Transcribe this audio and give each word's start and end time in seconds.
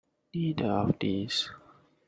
Neither 0.33 0.65
of 0.65 0.97
these. 0.97 1.47